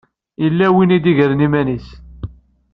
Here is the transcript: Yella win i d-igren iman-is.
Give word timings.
Yella 0.43 0.67
win 0.75 0.95
i 0.95 0.99
d-igren 1.03 1.45
iman-is. 1.47 1.87